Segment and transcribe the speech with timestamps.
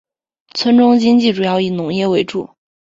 [0.55, 2.49] 村中经济主要以农业为主。